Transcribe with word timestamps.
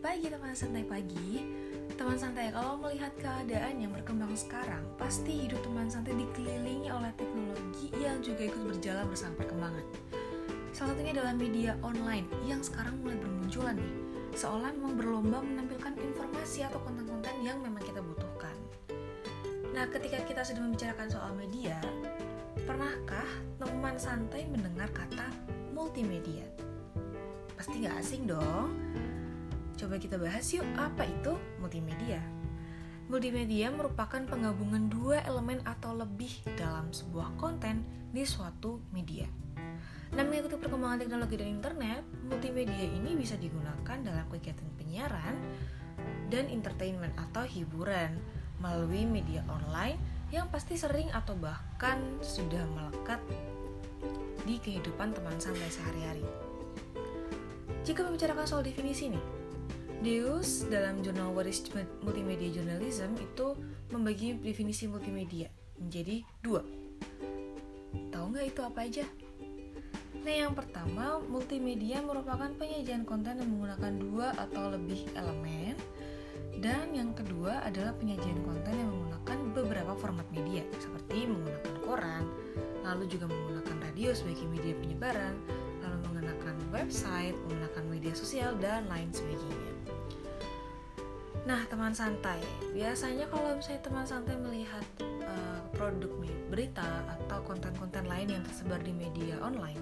pagi 0.00 0.32
teman 0.32 0.56
santai 0.56 0.80
pagi. 0.88 1.44
Teman 1.92 2.16
santai 2.16 2.48
kalau 2.56 2.80
melihat 2.80 3.12
keadaan 3.20 3.84
yang 3.84 3.92
berkembang 3.92 4.32
sekarang 4.32 4.80
Pasti 4.96 5.44
hidup 5.44 5.60
teman 5.60 5.92
santai 5.92 6.16
dikelilingi 6.16 6.88
oleh 6.88 7.12
teknologi 7.20 7.92
yang 8.00 8.24
juga 8.24 8.48
ikut 8.48 8.64
berjalan 8.64 9.04
bersama 9.12 9.36
perkembangan. 9.36 9.84
Salah 10.72 10.96
satunya 10.96 11.12
adalah 11.20 11.36
media 11.36 11.76
online 11.84 12.24
yang 12.48 12.64
sekarang 12.64 12.96
mulai 13.04 13.20
bermunculan 13.20 13.76
nih. 13.76 13.94
Seolah 14.40 14.72
memang 14.72 14.96
berlomba 14.96 15.44
menampilkan 15.44 15.92
informasi 16.00 16.64
atau 16.64 16.80
konten-konten 16.80 17.36
yang 17.44 17.60
memang 17.60 17.84
kita 17.84 18.00
butuhkan. 18.00 18.56
Nah 19.76 19.84
ketika 19.92 20.24
kita 20.24 20.40
sudah 20.40 20.64
membicarakan 20.64 21.12
soal 21.12 21.36
media 21.36 21.76
Pernahkah 22.64 23.28
teman 23.60 24.00
santai 24.00 24.48
mendengar 24.48 24.88
kata 24.96 25.28
multimedia? 25.76 26.48
Pasti 27.54 27.84
nggak 27.84 27.96
asing 28.00 28.24
dong 28.24 28.72
Coba 29.80 29.96
kita 29.96 30.20
bahas 30.20 30.44
yuk, 30.52 30.68
apa 30.76 31.08
itu 31.08 31.40
multimedia? 31.56 32.20
Multimedia 33.08 33.72
merupakan 33.72 34.20
penggabungan 34.28 34.92
dua 34.92 35.24
elemen 35.24 35.64
atau 35.64 35.96
lebih 35.96 36.28
dalam 36.60 36.92
sebuah 36.92 37.32
konten 37.40 37.80
di 38.12 38.20
suatu 38.28 38.84
media. 38.92 39.24
Nah, 40.12 40.20
mengikuti 40.20 40.60
perkembangan 40.60 41.00
teknologi 41.00 41.40
dan 41.40 41.48
internet, 41.48 42.04
multimedia 42.28 42.92
ini 42.92 43.16
bisa 43.16 43.40
digunakan 43.40 43.96
dalam 44.04 44.28
kegiatan 44.28 44.68
penyiaran 44.76 45.40
dan 46.28 46.52
entertainment 46.52 47.16
atau 47.16 47.48
hiburan 47.48 48.20
melalui 48.60 49.08
media 49.08 49.40
online 49.48 49.96
yang 50.28 50.44
pasti 50.52 50.76
sering 50.76 51.08
atau 51.16 51.40
bahkan 51.40 52.20
sudah 52.20 52.68
melekat 52.76 53.24
di 54.44 54.60
kehidupan 54.60 55.16
teman 55.16 55.40
santai 55.40 55.72
sehari-hari. 55.72 56.28
Jika 57.80 58.04
membicarakan 58.04 58.44
soal 58.44 58.60
definisi 58.60 59.08
nih, 59.08 59.39
Deus 60.00 60.64
dalam 60.72 61.04
jurnal 61.04 61.28
What 61.36 61.44
is 61.44 61.60
Multimedia 62.00 62.48
Journalism 62.48 63.20
itu 63.20 63.52
membagi 63.92 64.32
definisi 64.40 64.88
multimedia 64.88 65.52
menjadi 65.76 66.24
dua. 66.40 66.64
Tahu 68.08 68.24
nggak 68.32 68.46
itu 68.48 68.60
apa 68.64 68.80
aja? 68.80 69.04
Nah 70.24 70.34
yang 70.40 70.56
pertama, 70.56 71.20
multimedia 71.28 72.00
merupakan 72.00 72.48
penyajian 72.56 73.04
konten 73.04 73.44
yang 73.44 73.50
menggunakan 73.52 73.92
dua 74.00 74.32
atau 74.40 74.72
lebih 74.72 75.04
elemen 75.20 75.76
dan 76.64 76.96
yang 76.96 77.12
kedua 77.12 77.60
adalah 77.64 77.92
penyajian 77.96 78.40
konten 78.40 78.72
yang 78.72 78.88
menggunakan 78.88 79.38
beberapa 79.52 79.92
format 80.00 80.24
media 80.32 80.64
seperti 80.80 81.28
menggunakan 81.28 81.76
koran, 81.84 82.24
lalu 82.88 83.04
juga 83.04 83.28
menggunakan 83.28 83.76
radio 83.84 84.16
sebagai 84.16 84.48
media 84.48 84.72
penyebaran, 84.80 85.36
lalu 85.84 85.96
menggunakan 86.08 86.56
website, 86.72 87.36
menggunakan 87.48 87.84
media 87.88 88.12
sosial, 88.16 88.56
dan 88.60 88.88
lain 88.88 89.12
sebagainya. 89.12 89.79
Nah, 91.48 91.64
teman 91.72 91.96
santai, 91.96 92.36
biasanya 92.76 93.24
kalau 93.32 93.56
misalnya 93.56 93.80
teman 93.80 94.04
santai 94.04 94.36
melihat 94.36 94.84
uh, 95.00 95.60
produk 95.72 96.12
berita 96.52 96.84
atau 97.16 97.40
konten-konten 97.48 98.04
lain 98.04 98.28
yang 98.28 98.42
tersebar 98.44 98.76
di 98.84 98.92
media 98.92 99.40
online, 99.40 99.80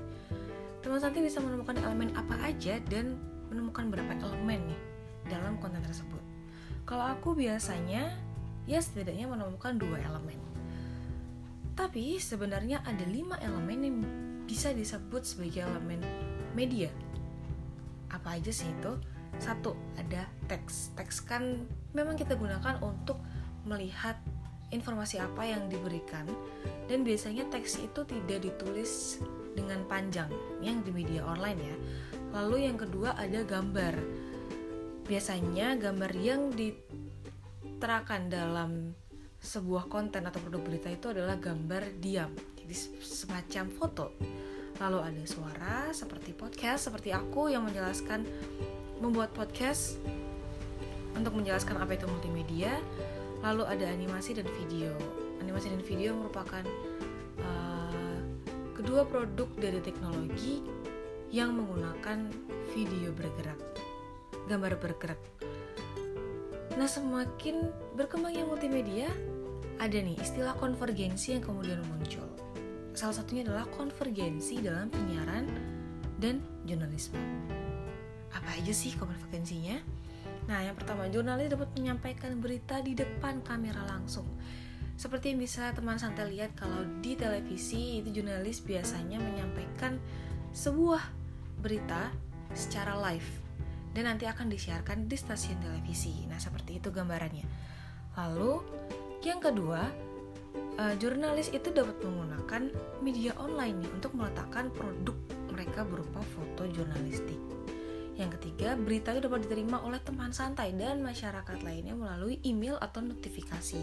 teman 0.87 1.03
santai 1.03 1.27
bisa 1.27 1.43
menemukan 1.43 1.75
elemen 1.83 2.15
apa 2.15 2.39
aja 2.47 2.79
dan 2.87 3.19
menemukan 3.51 3.91
berapa 3.91 4.13
elemen 4.23 4.71
nih 4.71 4.81
dalam 5.27 5.59
konten 5.59 5.83
tersebut. 5.83 6.23
Kalau 6.87 7.05
aku 7.05 7.35
biasanya 7.35 8.15
ya 8.71 8.79
setidaknya 8.79 9.27
menemukan 9.27 9.75
dua 9.77 9.99
elemen. 9.99 10.39
Tapi 11.75 12.23
sebenarnya 12.23 12.87
ada 12.87 13.05
lima 13.07 13.35
elemen 13.43 13.79
yang 13.83 13.97
bisa 14.47 14.71
disebut 14.73 15.27
sebagai 15.27 15.67
elemen 15.67 16.01
media. 16.55 16.89
Apa 18.09 18.41
aja 18.41 18.49
sih 18.49 18.71
itu? 18.71 19.18
Satu, 19.37 19.77
ada 20.01 20.25
teks. 20.49 20.97
Teks 20.97 21.21
kan 21.29 21.69
memang 21.93 22.17
kita 22.17 22.35
gunakan 22.35 22.81
untuk 22.81 23.21
melihat 23.69 24.17
informasi 24.73 25.21
apa 25.21 25.45
yang 25.49 25.69
diberikan 25.69 26.29
dan 26.89 27.05
biasanya 27.05 27.49
teks 27.49 27.81
itu 27.81 28.05
tidak 28.05 28.41
ditulis 28.45 29.21
dengan 29.57 29.85
panjang 29.89 30.29
yang 30.65 30.81
di 30.85 30.93
media 30.93 31.25
online 31.25 31.61
ya. 31.61 31.77
Lalu 32.33 32.69
yang 32.69 32.77
kedua 32.81 33.17
ada 33.17 33.45
gambar. 33.45 33.97
Biasanya 35.09 35.81
gambar 35.81 36.13
yang 36.21 36.53
diterakan 36.53 38.29
dalam 38.29 38.93
sebuah 39.41 39.89
konten 39.89 40.27
atau 40.29 40.43
produk 40.43 40.61
berita 40.61 40.93
itu 40.93 41.09
adalah 41.15 41.41
gambar 41.41 41.97
diam. 41.97 42.29
Jadi 42.61 42.75
semacam 43.01 43.65
foto. 43.73 44.07
Lalu 44.79 44.99
ada 45.01 45.25
suara 45.25 45.77
seperti 45.91 46.37
podcast 46.37 46.93
seperti 46.93 47.11
aku 47.11 47.51
yang 47.51 47.67
menjelaskan 47.67 48.23
membuat 48.99 49.31
podcast 49.35 49.99
untuk 51.15 51.35
menjelaskan 51.35 51.79
apa 51.79 51.99
itu 51.99 52.07
multimedia. 52.07 52.79
Lalu 53.43 53.67
ada 53.67 53.87
animasi 53.87 54.35
dan 54.35 54.47
video. 54.59 54.91
Animasi 55.39 55.71
dan 55.71 55.83
video 55.83 56.15
merupakan 56.19 56.63
uh, 57.43 58.19
kedua 58.75 59.07
produk 59.07 59.47
dari 59.59 59.79
teknologi 59.79 60.63
yang 61.31 61.55
menggunakan 61.55 62.31
video 62.75 63.15
bergerak, 63.15 63.61
gambar 64.51 64.75
bergerak. 64.81 65.21
Nah, 66.75 66.89
semakin 66.89 67.69
berkembangnya 67.99 68.47
multimedia, 68.47 69.11
ada 69.79 69.99
nih 69.99 70.19
istilah 70.19 70.55
konvergensi 70.59 71.39
yang 71.39 71.43
kemudian 71.43 71.83
muncul. 71.87 72.27
Salah 72.95 73.15
satunya 73.15 73.47
adalah 73.47 73.67
konvergensi 73.75 74.59
dalam 74.59 74.91
penyiaran 74.91 75.47
dan 76.19 76.43
jurnalisme 76.67 77.19
apa 78.39 78.55
aja 78.55 78.71
sih 78.71 78.95
kompetensinya? 78.95 79.83
Nah, 80.49 80.65
yang 80.65 80.79
pertama, 80.79 81.11
jurnalis 81.13 81.53
dapat 81.53 81.69
menyampaikan 81.77 82.41
berita 82.41 82.81
di 82.81 82.97
depan 82.97 83.45
kamera 83.45 83.85
langsung. 83.85 84.25
Seperti 84.99 85.31
yang 85.31 85.45
bisa 85.45 85.71
teman 85.77 86.01
santai 86.01 86.27
lihat 86.33 86.57
kalau 86.59 86.83
di 87.05 87.15
televisi 87.15 88.03
itu 88.03 88.11
jurnalis 88.11 88.65
biasanya 88.65 89.23
menyampaikan 89.23 90.01
sebuah 90.51 91.05
berita 91.63 92.11
secara 92.57 92.99
live 92.99 93.29
dan 93.95 94.11
nanti 94.11 94.27
akan 94.27 94.51
disiarkan 94.51 95.07
di 95.07 95.15
stasiun 95.15 95.61
televisi. 95.63 96.27
Nah, 96.27 96.41
seperti 96.41 96.83
itu 96.83 96.91
gambarannya. 96.91 97.47
Lalu, 98.19 98.59
yang 99.23 99.39
kedua, 99.39 99.87
uh, 100.79 100.95
jurnalis 100.99 101.51
itu 101.55 101.71
dapat 101.71 101.99
menggunakan 102.03 102.73
media 103.05 103.35
online 103.39 103.85
nih 103.85 103.91
untuk 103.95 104.15
meletakkan 104.19 104.71
produk 104.73 105.15
mereka 105.51 105.83
berupa 105.87 106.23
foto 106.35 106.67
jurnalistik. 106.71 107.58
Yang 108.19 108.43
ketiga, 108.43 108.75
berita 108.75 109.15
itu 109.15 109.31
dapat 109.31 109.47
diterima 109.47 109.79
oleh 109.87 110.03
teman 110.03 110.35
santai 110.35 110.75
dan 110.75 110.99
masyarakat 111.07 111.63
lainnya 111.63 111.95
melalui 111.95 112.43
email 112.43 112.75
atau 112.83 112.99
notifikasi. 112.99 113.79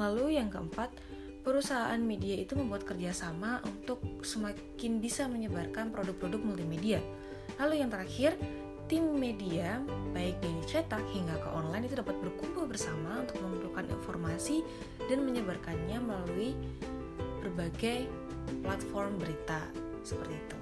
Lalu 0.00 0.40
yang 0.40 0.48
keempat, 0.48 0.88
perusahaan 1.44 2.00
media 2.00 2.40
itu 2.40 2.56
membuat 2.56 2.88
kerjasama 2.88 3.60
untuk 3.68 4.00
semakin 4.24 4.98
bisa 5.04 5.28
menyebarkan 5.28 5.92
produk-produk 5.92 6.40
multimedia. 6.40 6.98
Lalu 7.60 7.84
yang 7.84 7.92
terakhir, 7.92 8.40
tim 8.88 9.04
media, 9.20 9.84
baik 10.16 10.40
dari 10.40 10.62
cetak 10.64 11.04
hingga 11.12 11.36
ke 11.36 11.48
online 11.52 11.92
itu 11.92 12.00
dapat 12.00 12.16
berkumpul 12.18 12.64
bersama 12.64 13.20
untuk 13.20 13.36
mengumpulkan 13.44 13.84
informasi 13.92 14.64
dan 15.12 15.28
menyebarkannya 15.28 15.98
melalui 16.00 16.56
berbagai 17.44 18.08
platform 18.64 19.20
berita 19.20 19.60
seperti 20.02 20.34
itu. 20.34 20.56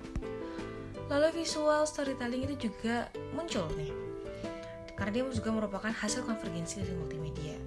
Lalu 1.13 1.45
visual 1.45 1.85
storytelling 1.85 2.49
itu 2.49 2.71
juga 2.71 3.13
muncul 3.37 3.69
nih 3.77 3.93
karena 4.95 5.11
dia 5.11 5.25
juga 5.27 5.51
merupakan 5.51 5.91
hasil 5.91 6.23
konvergensi 6.23 6.81
dari 6.81 6.95
multimedia. 6.95 7.59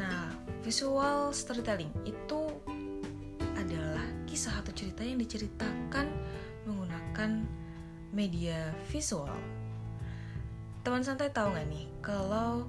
Nah, 0.00 0.32
visual 0.64 1.30
storytelling 1.36 1.92
itu 2.08 2.40
adalah 3.52 4.04
kisah 4.24 4.64
atau 4.64 4.72
cerita 4.72 5.04
yang 5.04 5.20
diceritakan 5.20 6.08
menggunakan 6.64 7.44
media 8.16 8.72
visual. 8.88 9.36
Teman 10.80 11.04
santai 11.04 11.28
tahu 11.28 11.52
nggak 11.52 11.68
nih 11.68 11.86
kalau 12.00 12.64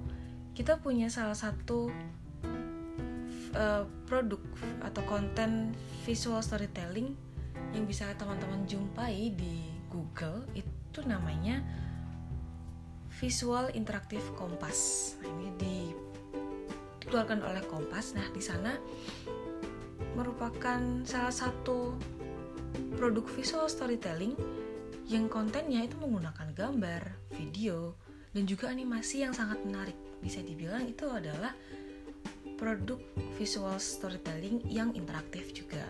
kita 0.52 0.76
punya 0.76 1.08
salah 1.08 1.38
satu 1.38 1.88
uh, 3.56 3.88
produk 4.04 4.42
atau 4.84 5.02
konten 5.08 5.72
visual 6.04 6.44
storytelling 6.44 7.16
yang 7.74 7.86
bisa 7.86 8.10
teman-teman 8.18 8.66
jumpai 8.66 9.34
di 9.34 9.70
Google 9.90 10.46
itu 10.54 11.00
namanya 11.06 11.62
Visual 13.18 13.68
Interaktif 13.74 14.22
Kompas. 14.38 15.12
Nah, 15.20 15.28
ini 15.28 15.92
dikeluarkan 17.02 17.42
oleh 17.42 17.62
Kompas. 17.66 18.14
Nah, 18.14 18.26
di 18.30 18.42
sana 18.42 18.78
merupakan 20.14 20.80
salah 21.06 21.34
satu 21.34 21.94
produk 22.94 23.26
visual 23.34 23.66
storytelling 23.66 24.34
yang 25.10 25.26
kontennya 25.26 25.82
itu 25.82 25.98
menggunakan 25.98 26.54
gambar, 26.54 27.02
video, 27.34 27.98
dan 28.30 28.46
juga 28.46 28.70
animasi 28.70 29.26
yang 29.26 29.34
sangat 29.34 29.58
menarik. 29.66 29.98
Bisa 30.22 30.38
dibilang 30.38 30.86
itu 30.86 31.10
adalah 31.10 31.50
produk 32.60 33.00
visual 33.40 33.74
storytelling 33.80 34.62
yang 34.68 34.94
interaktif 34.94 35.50
juga 35.56 35.82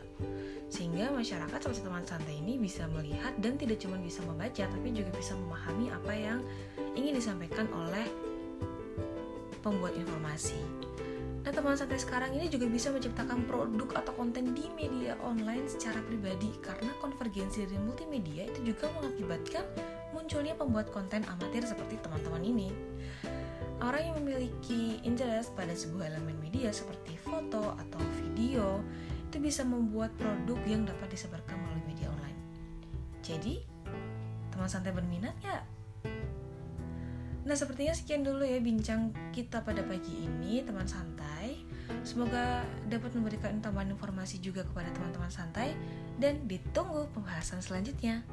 sehingga 0.70 1.10
masyarakat 1.10 1.58
seperti 1.58 1.82
teman 1.82 2.06
santai 2.06 2.38
ini 2.38 2.54
bisa 2.56 2.86
melihat 2.94 3.34
dan 3.42 3.58
tidak 3.58 3.82
cuma 3.82 3.98
bisa 3.98 4.22
membaca 4.22 4.64
tapi 4.70 4.88
juga 4.94 5.10
bisa 5.18 5.34
memahami 5.34 5.90
apa 5.90 6.12
yang 6.14 6.38
ingin 6.94 7.18
disampaikan 7.18 7.66
oleh 7.74 8.06
pembuat 9.60 9.92
informasi. 9.98 10.56
Nah, 11.40 11.52
teman 11.56 11.72
santai 11.72 11.96
sekarang 11.96 12.36
ini 12.36 12.52
juga 12.52 12.68
bisa 12.68 12.92
menciptakan 12.92 13.48
produk 13.48 14.04
atau 14.04 14.12
konten 14.12 14.52
di 14.52 14.68
media 14.76 15.16
online 15.24 15.64
secara 15.66 15.98
pribadi 16.04 16.52
karena 16.60 16.92
konvergensi 17.00 17.64
dari 17.64 17.80
multimedia 17.80 18.44
itu 18.46 18.72
juga 18.72 18.92
mengakibatkan 19.00 19.64
munculnya 20.12 20.52
pembuat 20.52 20.92
konten 20.92 21.24
amatir 21.26 21.64
seperti 21.64 21.96
teman-teman 22.04 22.44
ini. 22.44 22.68
Orang 23.80 24.12
yang 24.12 24.14
memiliki 24.20 25.00
interest 25.00 25.56
pada 25.56 25.72
sebuah 25.72 26.12
elemen 26.12 26.36
media 26.44 26.68
seperti 26.68 27.16
foto 27.16 27.72
atau 27.72 28.00
video 28.20 28.84
itu 29.30 29.38
bisa 29.38 29.62
membuat 29.62 30.10
produk 30.18 30.58
yang 30.66 30.82
dapat 30.82 31.14
disebarkan 31.14 31.54
melalui 31.54 31.86
media 31.86 32.10
online. 32.10 32.38
Jadi, 33.22 33.62
teman 34.50 34.66
santai 34.66 34.90
berminat 34.90 35.38
ya? 35.38 35.62
Nah, 37.46 37.54
sepertinya 37.54 37.94
sekian 37.94 38.26
dulu 38.26 38.42
ya 38.42 38.58
bincang 38.58 39.14
kita 39.30 39.62
pada 39.62 39.86
pagi 39.86 40.26
ini, 40.26 40.66
teman 40.66 40.90
santai. 40.90 41.62
Semoga 42.02 42.66
dapat 42.90 43.14
memberikan 43.14 43.62
tambahan 43.62 43.94
informasi 43.94 44.42
juga 44.42 44.66
kepada 44.66 44.90
teman-teman 44.90 45.30
santai 45.30 45.78
dan 46.18 46.42
ditunggu 46.50 47.06
pembahasan 47.14 47.62
selanjutnya. 47.62 48.26